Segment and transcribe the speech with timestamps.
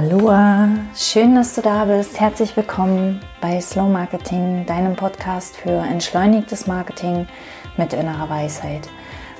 [0.00, 2.20] Aloha, schön, dass du da bist.
[2.20, 7.26] Herzlich willkommen bei Slow Marketing, deinem Podcast für entschleunigtes Marketing
[7.76, 8.88] mit innerer Weisheit.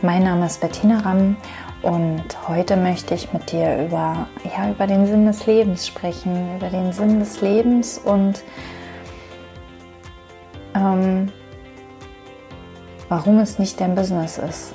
[0.02, 1.36] Mein Name ist Bettina Ramm
[1.82, 6.70] und heute möchte ich mit dir über, ja, über den Sinn des Lebens sprechen, über
[6.70, 8.42] den Sinn des Lebens und
[10.74, 11.30] ähm,
[13.08, 14.74] warum es nicht dein Business ist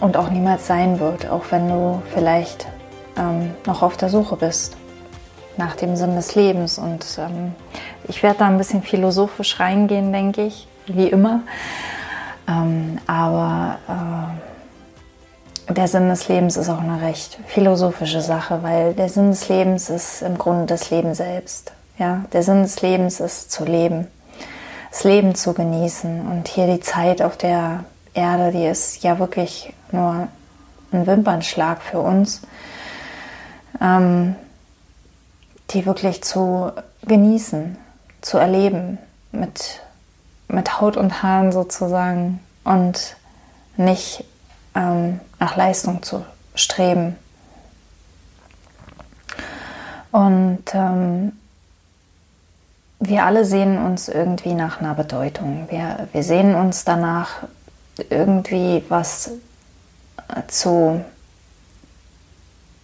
[0.00, 2.66] und auch niemals sein wird, auch wenn du vielleicht
[3.16, 4.76] ähm, noch auf der Suche bist
[5.56, 6.78] nach dem Sinn des Lebens.
[6.78, 7.54] Und ähm,
[8.08, 11.40] ich werde da ein bisschen philosophisch reingehen, denke ich, wie immer.
[12.48, 19.08] Ähm, aber äh, der Sinn des Lebens ist auch eine recht philosophische Sache, weil der
[19.08, 21.72] Sinn des Lebens ist im Grunde das Leben selbst.
[21.98, 22.24] Ja?
[22.32, 24.06] Der Sinn des Lebens ist zu leben,
[24.90, 26.28] das Leben zu genießen.
[26.28, 30.28] Und hier die Zeit auf der Erde, die ist ja wirklich nur
[30.92, 32.42] ein Wimpernschlag für uns
[33.80, 34.36] ähm,
[35.70, 36.72] die wirklich zu
[37.06, 37.76] genießen,
[38.20, 38.98] zu erleben,
[39.32, 39.80] mit,
[40.48, 43.16] mit Haut und Haaren sozusagen und
[43.76, 44.24] nicht
[44.74, 47.16] ähm, nach Leistung zu streben.
[50.12, 51.32] Und ähm,
[53.00, 55.66] wir alle sehen uns irgendwie nach einer Bedeutung.
[55.68, 57.42] Wir, wir sehen uns danach,
[58.10, 59.30] irgendwie was
[60.48, 61.04] zu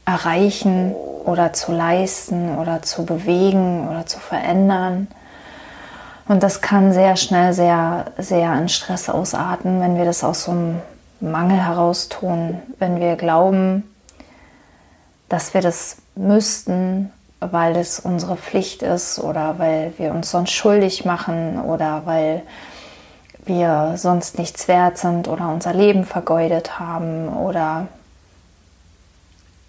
[0.05, 5.09] erreichen oder zu leisten oder zu bewegen oder zu verändern.
[6.29, 10.53] Und das kann sehr schnell sehr, sehr in Stress ausarten, wenn wir das aus so
[10.53, 10.81] einem
[11.21, 13.85] Mangel heraus tun, wenn wir glauben,
[15.29, 21.05] dass wir das müssten, weil es unsere Pflicht ist oder weil wir uns sonst schuldig
[21.05, 22.43] machen oder weil
[23.45, 27.89] wir sonst nichts wert sind oder unser Leben vergeudet haben oder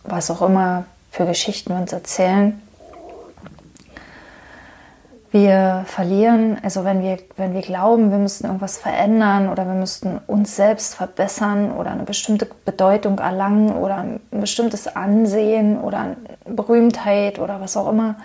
[0.04, 2.62] was auch immer für Geschichten wir uns erzählen.
[5.32, 10.19] Wir verlieren, also wenn wir, wenn wir glauben, wir müssten irgendwas verändern oder wir müssten
[10.28, 16.16] uns selbst verbessern oder eine bestimmte Bedeutung erlangen oder ein bestimmtes Ansehen oder
[16.46, 18.16] Berühmtheit oder was auch immer.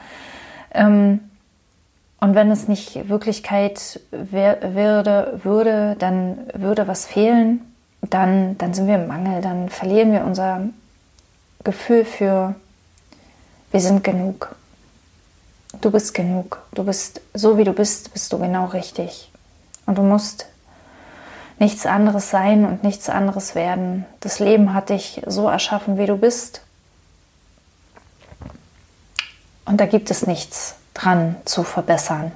[0.74, 1.20] Ähm,
[2.20, 7.60] und wenn es nicht Wirklichkeit würde, würde, dann würde was fehlen,
[8.02, 10.60] dann, dann sind wir im Mangel, dann verlieren wir unser
[11.64, 12.54] Gefühl für,
[13.70, 14.54] wir sind genug.
[15.80, 16.62] Du bist genug.
[16.72, 19.30] Du bist so wie du bist, bist du genau richtig.
[19.86, 20.46] Und du musst
[21.58, 24.06] nichts anderes sein und nichts anderes werden.
[24.20, 26.62] Das Leben hat dich so erschaffen, wie du bist.
[29.64, 32.32] Und da gibt es nichts dran zu verbessern.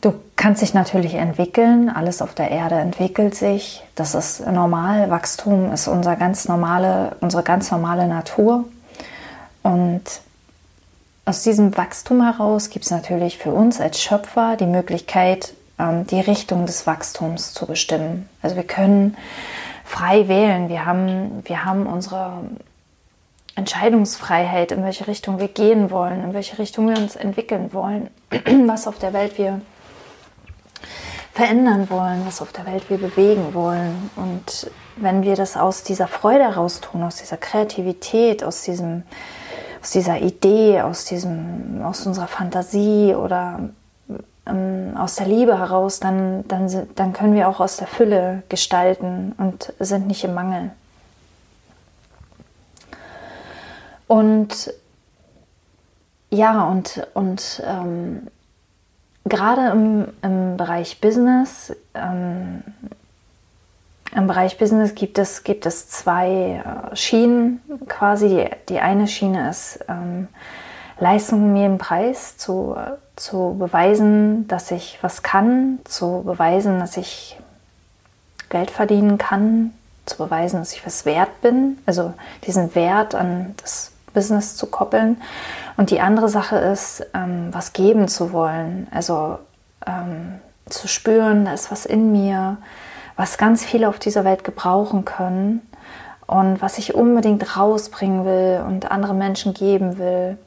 [0.00, 5.72] Du kannst dich natürlich entwickeln, alles auf der Erde entwickelt sich, das ist normal, Wachstum
[5.72, 8.64] ist unser ganz normale, unsere ganz normale Natur.
[9.62, 10.02] Und
[11.26, 16.20] aus diesem Wachstum heraus gibt es natürlich für uns als Schöpfer die Möglichkeit, ähm, die
[16.20, 18.26] Richtung des Wachstums zu bestimmen.
[18.40, 19.18] Also wir können
[19.84, 22.44] frei wählen, wir haben, wir haben unsere
[23.54, 28.08] Entscheidungsfreiheit, in welche Richtung wir gehen wollen, in welche Richtung wir uns entwickeln wollen,
[28.66, 29.60] was auf der Welt wir
[31.40, 34.10] verändern wollen, was auf der Welt wir bewegen wollen.
[34.14, 39.04] Und wenn wir das aus dieser Freude heraus tun, aus dieser Kreativität, aus diesem,
[39.80, 43.70] aus dieser Idee, aus diesem, aus unserer Fantasie oder
[44.44, 49.34] ähm, aus der Liebe heraus, dann, dann, dann können wir auch aus der Fülle gestalten
[49.38, 50.72] und sind nicht im Mangel.
[54.08, 54.74] Und
[56.28, 58.26] ja, und, und ähm,
[59.24, 62.62] gerade im, im Bereich Business, ähm,
[64.14, 68.28] im Bereich Business gibt es, gibt es zwei äh, Schienen quasi.
[68.28, 70.28] Die, die eine Schiene ist ähm,
[70.98, 72.76] Leistung um jeden Preis, zu,
[73.16, 77.38] zu beweisen, dass ich was kann, zu beweisen, dass ich
[78.48, 79.72] Geld verdienen kann,
[80.06, 82.12] zu beweisen, dass ich was wert bin, also
[82.46, 85.20] diesen Wert an das Business zu koppeln.
[85.76, 88.86] Und die andere Sache ist, ähm, was geben zu wollen.
[88.90, 89.38] Also
[89.86, 92.58] ähm, zu spüren, da ist was in mir,
[93.16, 95.62] was ganz viele auf dieser Welt gebrauchen können
[96.26, 100.38] und was ich unbedingt rausbringen will und andere Menschen geben will.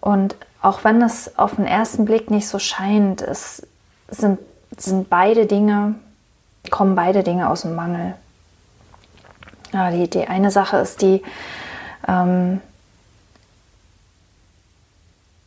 [0.00, 3.66] Und auch wenn das auf den ersten Blick nicht so scheint, es
[4.08, 4.38] sind,
[4.76, 5.94] sind beide Dinge,
[6.70, 8.14] kommen beide Dinge aus dem Mangel.
[9.72, 11.22] Ja, die, die eine Sache ist die,
[12.08, 12.60] ähm,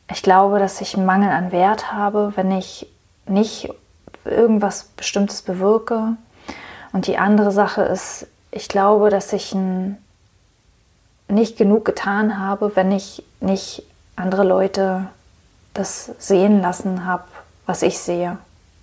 [0.09, 2.87] ich glaube, dass ich einen Mangel an Wert habe, wenn ich
[3.25, 3.69] nicht
[4.25, 6.15] irgendwas Bestimmtes bewirke.
[6.91, 9.55] Und die andere Sache ist, ich glaube, dass ich
[11.27, 13.83] nicht genug getan habe, wenn ich nicht
[14.15, 15.07] andere Leute
[15.73, 17.23] das sehen lassen habe,
[17.65, 18.37] was ich sehe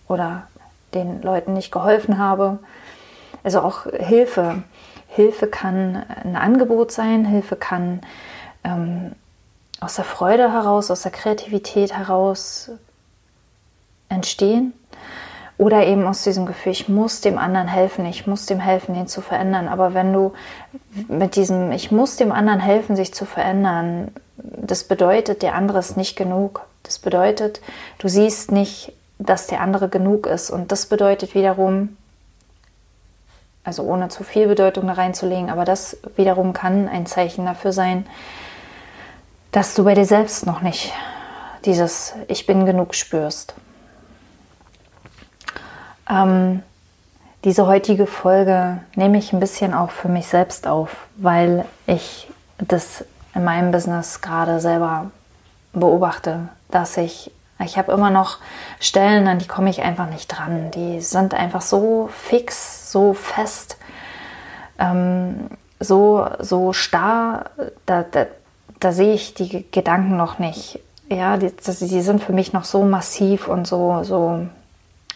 [0.08, 0.48] oder
[0.94, 2.58] den Leuten nicht geholfen habe.
[3.44, 4.64] Also auch Hilfe.
[5.10, 8.00] Hilfe kann ein Angebot sein, Hilfe kann
[8.62, 9.12] ähm,
[9.80, 12.70] aus der Freude heraus, aus der Kreativität heraus
[14.08, 14.72] entstehen.
[15.58, 19.08] Oder eben aus diesem Gefühl, ich muss dem anderen helfen, ich muss dem helfen, ihn
[19.08, 19.68] zu verändern.
[19.68, 20.32] Aber wenn du
[21.08, 25.98] mit diesem, ich muss dem anderen helfen, sich zu verändern, das bedeutet, der andere ist
[25.98, 26.62] nicht genug.
[26.82, 27.60] Das bedeutet,
[27.98, 30.50] du siehst nicht, dass der andere genug ist.
[30.50, 31.96] Und das bedeutet wiederum,
[33.64, 38.06] also ohne zu viel Bedeutung da reinzulegen, aber das wiederum kann ein Zeichen dafür sein,
[39.52, 40.92] dass du bei dir selbst noch nicht
[41.64, 43.54] dieses Ich bin genug spürst.
[46.08, 46.62] Ähm,
[47.44, 52.28] diese heutige Folge nehme ich ein bisschen auch für mich selbst auf, weil ich
[52.58, 53.04] das
[53.34, 55.10] in meinem Business gerade selber
[55.72, 57.30] beobachte, dass ich,
[57.64, 58.38] ich habe immer noch
[58.78, 60.70] Stellen, an die komme ich einfach nicht dran.
[60.70, 63.76] Die sind einfach so fix, so fest,
[64.78, 65.48] ähm,
[65.78, 67.50] so, so starr,
[67.86, 68.26] da, da,
[68.78, 70.80] da sehe ich die Gedanken noch nicht.
[71.08, 74.46] Ja, die, die sind für mich noch so massiv und so, so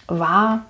[0.08, 0.62] wahr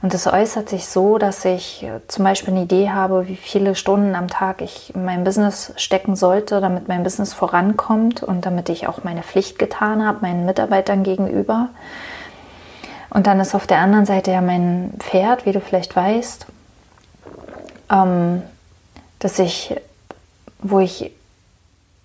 [0.00, 3.74] und das äußert sich so, dass ich äh, zum Beispiel eine Idee habe, wie viele
[3.74, 8.68] Stunden am Tag ich in mein Business stecken sollte, damit mein Business vorankommt und damit
[8.68, 11.70] ich auch meine Pflicht getan habe, meinen Mitarbeitern gegenüber.
[13.10, 16.46] Und dann ist auf der anderen Seite ja mein Pferd, wie du vielleicht weißt,
[17.90, 18.42] ähm,
[19.18, 19.74] dass ich,
[20.60, 21.10] wo ich,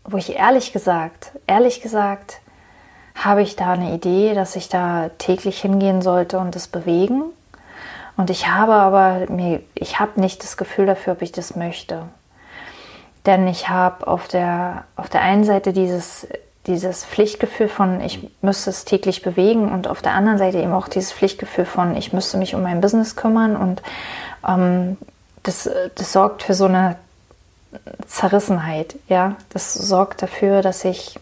[0.04, 2.39] wo ich ehrlich gesagt, ehrlich gesagt,
[3.13, 7.25] habe ich da eine Idee, dass ich da täglich hingehen sollte und das bewegen.
[8.15, 9.27] Und ich habe aber
[9.74, 12.04] ich habe nicht das Gefühl dafür, ob ich das möchte.
[13.25, 16.27] Denn ich habe auf der, auf der einen Seite dieses,
[16.68, 20.88] dieses Pflichtgefühl von, ich müsste es täglich bewegen und auf der anderen Seite eben auch
[20.88, 23.81] dieses Pflichtgefühl von, ich müsste mich um mein Business kümmern und
[24.48, 24.98] ähm,
[25.44, 26.98] das, das sorgt für so eine
[28.07, 28.95] Zerrissenheit.
[29.07, 31.19] Ja, das sorgt dafür, dass ich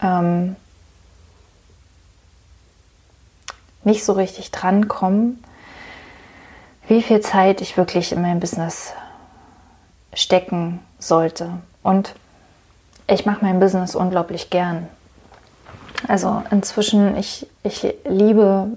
[0.00, 0.56] ähm,
[3.84, 5.42] nicht so richtig drankommen,
[6.88, 8.92] wie viel Zeit ich wirklich in mein Business
[10.12, 11.50] stecken sollte.
[11.82, 12.14] Und
[13.06, 14.88] ich mache mein Business unglaublich gern.
[16.08, 18.68] Also inzwischen, ich, ich liebe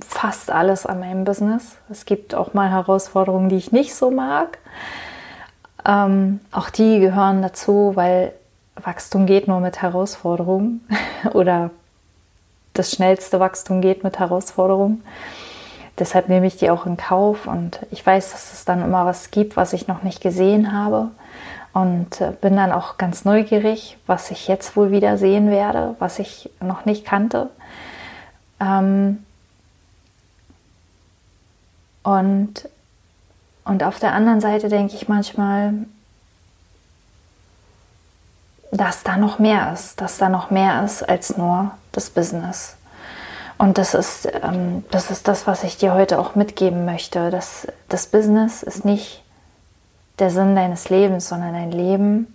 [0.00, 1.76] fast alles an meinem Business.
[1.90, 4.58] Es gibt auch mal Herausforderungen, die ich nicht so mag.
[5.84, 8.32] Ähm, auch die gehören dazu, weil
[8.76, 10.86] Wachstum geht nur mit Herausforderungen
[11.32, 11.70] oder
[12.78, 15.02] das schnellste Wachstum geht mit Herausforderungen.
[15.98, 19.30] Deshalb nehme ich die auch in Kauf und ich weiß, dass es dann immer was
[19.32, 21.10] gibt, was ich noch nicht gesehen habe
[21.72, 26.18] und äh, bin dann auch ganz neugierig, was ich jetzt wohl wieder sehen werde, was
[26.18, 27.50] ich noch nicht kannte.
[28.60, 29.24] Ähm
[32.04, 32.68] und,
[33.64, 35.74] und auf der anderen Seite denke ich manchmal,
[38.70, 42.76] dass da noch mehr ist, dass da noch mehr ist als nur das Business.
[43.56, 47.30] Und das ist, ähm, das ist das, was ich dir heute auch mitgeben möchte.
[47.30, 49.24] Das, das Business ist nicht
[50.18, 52.34] der Sinn deines Lebens, sondern dein Leben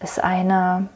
[0.00, 0.88] ist eine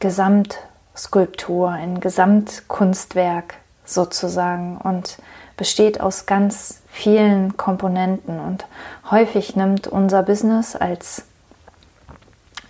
[0.00, 5.18] Gesamtskulptur, ein Gesamtkunstwerk sozusagen und
[5.56, 8.40] besteht aus ganz vielen Komponenten.
[8.40, 8.66] Und
[9.10, 11.24] häufig nimmt unser Business als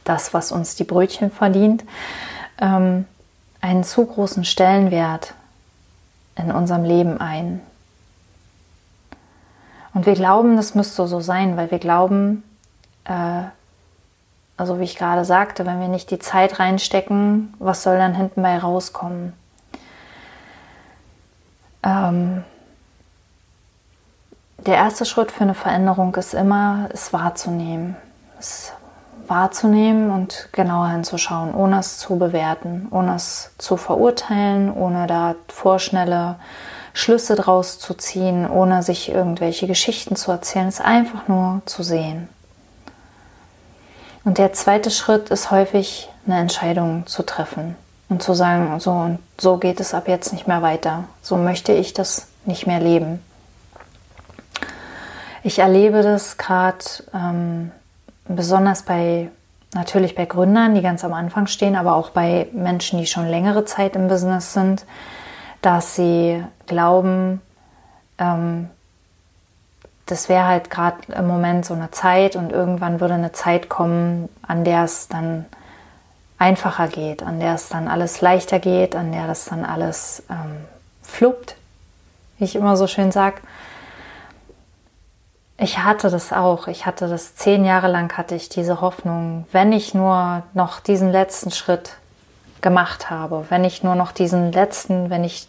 [0.08, 1.84] das, was uns die Brötchen verdient,
[2.60, 3.06] ähm,
[3.60, 5.34] einen zu großen Stellenwert
[6.36, 7.60] in unserem Leben ein.
[9.94, 12.44] Und wir glauben, das müsste so sein, weil wir glauben,
[13.04, 13.42] äh,
[14.56, 18.42] also wie ich gerade sagte, wenn wir nicht die Zeit reinstecken, was soll dann hinten
[18.42, 19.32] bei rauskommen?
[21.82, 22.44] Ähm,
[24.58, 27.96] der erste Schritt für eine Veränderung ist immer, es wahrzunehmen.
[28.38, 28.72] Es
[29.28, 36.36] wahrzunehmen und genauer hinzuschauen, ohne es zu bewerten, ohne es zu verurteilen, ohne da vorschnelle
[36.92, 42.28] Schlüsse draus zu ziehen, ohne sich irgendwelche Geschichten zu erzählen, es einfach nur zu sehen.
[44.24, 47.76] Und der zweite Schritt ist häufig eine Entscheidung zu treffen
[48.08, 51.04] und zu sagen, so und so geht es ab jetzt nicht mehr weiter.
[51.22, 53.22] So möchte ich das nicht mehr leben.
[55.42, 57.70] Ich erlebe das gerade ähm,
[58.28, 59.30] besonders bei
[59.74, 63.64] natürlich bei Gründern, die ganz am Anfang stehen, aber auch bei Menschen, die schon längere
[63.64, 64.86] Zeit im Business sind,
[65.60, 67.42] dass sie glauben,
[68.18, 68.70] ähm,
[70.06, 74.30] das wäre halt gerade im Moment so eine Zeit und irgendwann würde eine Zeit kommen,
[74.40, 75.44] an der es dann
[76.38, 80.64] einfacher geht, an der es dann alles leichter geht, an der das dann alles ähm,
[81.02, 81.56] fluppt,
[82.38, 83.42] wie ich immer so schön sage.
[85.60, 86.68] Ich hatte das auch.
[86.68, 91.10] Ich hatte das zehn Jahre lang hatte ich diese Hoffnung, wenn ich nur noch diesen
[91.10, 91.96] letzten Schritt
[92.60, 95.48] gemacht habe, wenn ich nur noch diesen letzten, wenn ich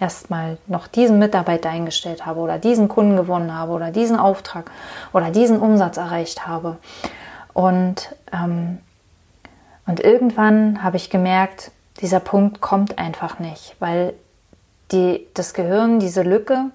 [0.00, 4.70] erstmal noch diesen Mitarbeiter eingestellt habe oder diesen Kunden gewonnen habe oder diesen Auftrag
[5.12, 6.78] oder diesen Umsatz erreicht habe.
[7.52, 8.78] Und, ähm,
[9.86, 14.14] und irgendwann habe ich gemerkt, dieser Punkt kommt einfach nicht, weil
[14.90, 16.70] die, das Gehirn diese Lücke,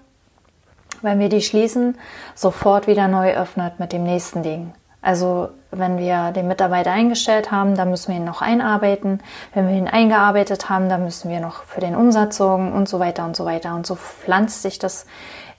[1.06, 1.98] wenn wir die schließen,
[2.36, 4.74] sofort wieder neu öffnet mit dem nächsten Ding.
[5.02, 9.22] Also wenn wir den Mitarbeiter eingestellt haben, dann müssen wir ihn noch einarbeiten.
[9.54, 13.00] Wenn wir ihn eingearbeitet haben, dann müssen wir noch für den Umsatz sorgen und so
[13.00, 13.76] weiter und so weiter.
[13.76, 15.06] Und so pflanzt sich das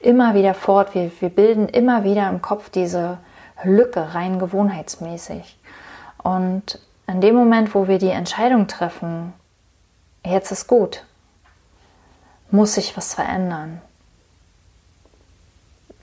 [0.01, 0.95] immer wieder fort.
[0.95, 3.19] Wir, wir bilden immer wieder im Kopf diese
[3.63, 5.59] Lücke rein gewohnheitsmäßig.
[6.23, 9.33] Und in dem Moment, wo wir die Entscheidung treffen,
[10.25, 11.05] jetzt ist gut,
[12.51, 13.81] muss sich was verändern.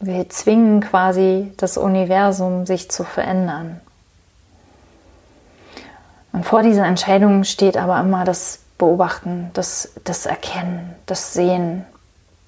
[0.05, 3.79] Wir zwingen quasi das Universum, sich zu verändern.
[6.33, 11.85] Und vor dieser Entscheidung steht aber immer das Beobachten, das, das Erkennen, das Sehen,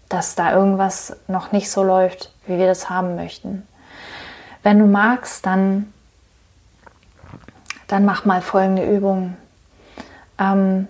[0.10, 3.66] dass da irgendwas noch nicht so läuft, wie wir das haben möchten.
[4.62, 5.94] Wenn du magst, dann,
[7.88, 9.38] dann mach mal folgende Übung.
[10.38, 10.90] Ähm,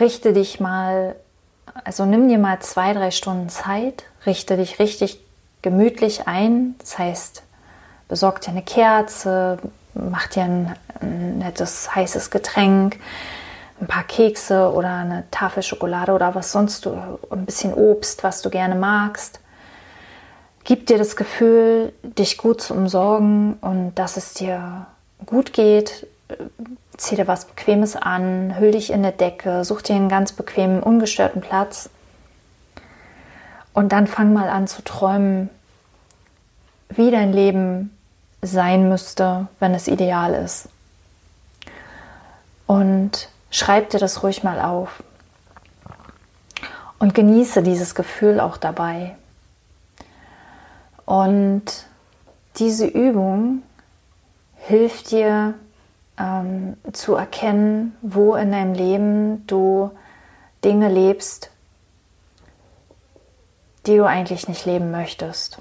[0.00, 1.16] richte dich mal,
[1.84, 5.20] also nimm dir mal zwei, drei Stunden Zeit, richte dich richtig
[5.62, 6.74] gemütlich ein.
[6.78, 7.42] Das heißt,
[8.08, 9.58] besorg dir eine Kerze,
[9.94, 12.98] mach dir ein, ein nettes heißes Getränk,
[13.80, 16.96] ein paar Kekse oder eine Tafel Schokolade oder was sonst du,
[17.30, 19.40] ein bisschen Obst, was du gerne magst.
[20.64, 24.86] Gib dir das Gefühl, dich gut zu umsorgen und dass es dir
[25.26, 26.06] gut geht.
[26.96, 30.82] Zieh dir was Bequemes an, hüll dich in eine Decke, such dir einen ganz bequemen,
[30.82, 31.90] ungestörten Platz.
[33.74, 35.48] Und dann fang mal an zu träumen,
[36.88, 37.96] wie dein Leben
[38.42, 40.68] sein müsste, wenn es ideal ist.
[42.66, 45.02] Und schreib dir das ruhig mal auf.
[46.98, 49.16] Und genieße dieses Gefühl auch dabei.
[51.04, 51.86] Und
[52.56, 53.62] diese Übung
[54.56, 55.54] hilft dir
[56.18, 59.90] ähm, zu erkennen, wo in deinem Leben du
[60.64, 61.50] Dinge lebst,
[63.86, 65.58] die du eigentlich nicht leben möchtest,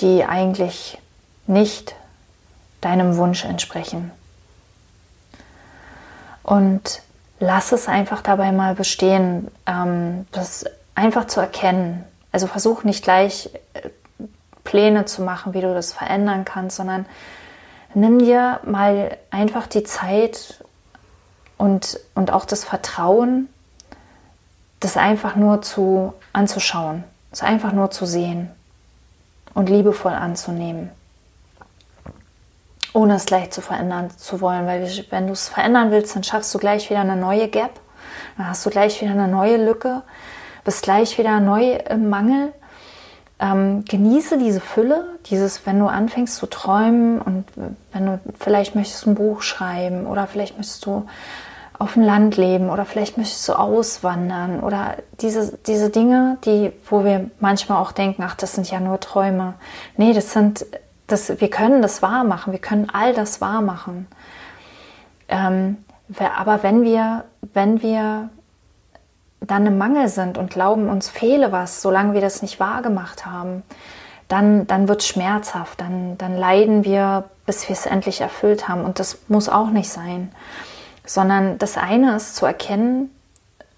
[0.00, 0.98] die eigentlich
[1.46, 1.94] nicht
[2.80, 4.10] deinem Wunsch entsprechen.
[6.42, 7.02] Und
[7.40, 10.64] lass es einfach dabei mal bestehen, ähm, das
[10.94, 12.04] einfach zu erkennen.
[12.32, 13.88] Also versuch nicht gleich äh,
[14.64, 17.06] Pläne zu machen, wie du das verändern kannst, sondern
[17.94, 20.62] nimm dir mal einfach die Zeit
[21.56, 23.48] und, und auch das Vertrauen,
[24.80, 28.50] das einfach nur zu anzuschauen, es einfach nur zu sehen
[29.54, 30.90] und liebevoll anzunehmen
[32.92, 34.66] ohne es gleich zu verändern zu wollen.
[34.66, 37.80] Weil wenn du es verändern willst, dann schaffst du gleich wieder eine neue Gap,
[38.36, 40.02] dann hast du gleich wieder eine neue Lücke,
[40.64, 42.52] bist gleich wieder neu im Mangel.
[43.40, 47.44] Ähm, genieße diese Fülle, dieses, wenn du anfängst zu träumen und
[47.92, 51.06] wenn du vielleicht möchtest ein Buch schreiben oder vielleicht möchtest du
[51.78, 57.04] auf dem Land leben oder vielleicht möchtest du auswandern oder diese, diese Dinge, die, wo
[57.04, 59.54] wir manchmal auch denken, ach, das sind ja nur Träume.
[59.96, 60.66] Nee, das sind
[61.06, 64.06] das, wir können das wahr machen, wir können all das wahr machen.
[65.28, 65.78] Ähm,
[66.36, 68.30] aber wenn wir, wenn wir
[69.40, 73.24] dann im Mangel sind und glauben, uns fehle was, solange wir das nicht wahr gemacht
[73.24, 73.62] haben,
[74.26, 78.84] dann, dann wird es schmerzhaft, dann, dann leiden wir, bis wir es endlich erfüllt haben.
[78.84, 80.32] Und das muss auch nicht sein.
[81.08, 83.10] Sondern das eine ist zu erkennen,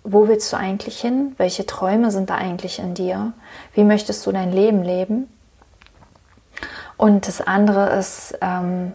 [0.02, 1.34] wo willst du eigentlich hin?
[1.36, 3.32] Welche Träume sind da eigentlich in dir?
[3.72, 5.32] Wie möchtest du dein Leben leben?
[6.96, 8.92] Und das andere ist, ähm,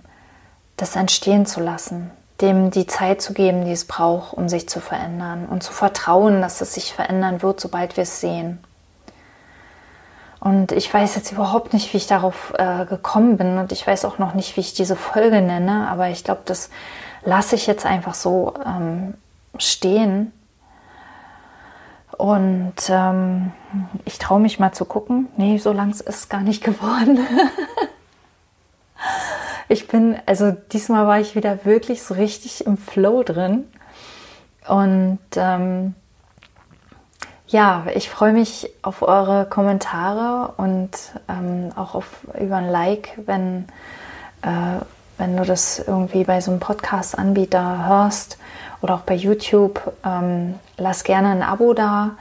[0.78, 2.12] das entstehen zu lassen,
[2.42, 6.42] dem die Zeit zu geben, die es braucht, um sich zu verändern und zu vertrauen,
[6.42, 8.60] dass es sich verändern wird, sobald wir es sehen.
[10.40, 14.06] Und ich weiß jetzt überhaupt nicht, wie ich darauf äh, gekommen bin und ich weiß
[14.06, 16.70] auch noch nicht, wie ich diese Folge nenne, aber ich glaube, das
[17.26, 19.16] lasse ich jetzt einfach so ähm,
[19.58, 20.32] stehen.
[22.18, 23.52] Und ähm,
[24.06, 25.28] ich traue mich mal zu gucken.
[25.36, 27.20] Nee, so lang ist es gar nicht geworden.
[29.68, 33.66] Ich bin, also diesmal war ich wieder wirklich so richtig im Flow drin.
[34.68, 35.96] Und ähm,
[37.48, 40.92] ja, ich freue mich auf eure Kommentare und
[41.28, 43.68] ähm, auch auf, über ein Like, wenn,
[44.42, 44.84] äh,
[45.18, 48.38] wenn du das irgendwie bei so einem Podcast-Anbieter hörst
[48.82, 49.94] oder auch bei YouTube.
[50.06, 52.12] Ähm, lass gerne ein Abo da.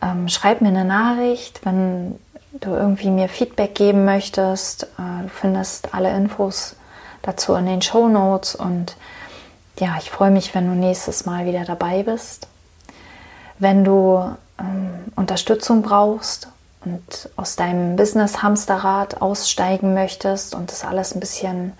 [0.00, 2.18] Ähm, schreib mir eine Nachricht, wenn
[2.52, 4.84] du irgendwie mir Feedback geben möchtest.
[4.98, 6.76] Äh, du findest alle Infos
[7.22, 8.96] dazu in den Show Notes und
[9.78, 12.46] ja, ich freue mich, wenn du nächstes Mal wieder dabei bist.
[13.58, 16.48] Wenn du ähm, Unterstützung brauchst
[16.84, 21.72] und aus deinem Business-Hamsterrad aussteigen möchtest und das alles ein bisschen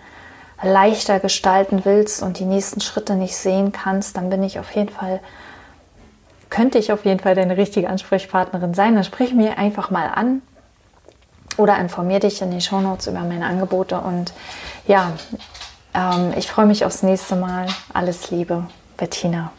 [0.63, 4.89] leichter gestalten willst und die nächsten Schritte nicht sehen kannst, dann bin ich auf jeden
[4.89, 5.21] Fall,
[6.51, 8.95] könnte ich auf jeden Fall deine richtige Ansprechpartnerin sein.
[8.95, 10.43] Dann sprich mir einfach mal an
[11.57, 13.99] oder informier dich in den Shownotes über meine Angebote.
[13.99, 14.33] Und
[14.87, 15.13] ja,
[15.95, 17.67] ähm, ich freue mich aufs nächste Mal.
[17.93, 18.67] Alles Liebe,
[18.97, 19.53] Bettina.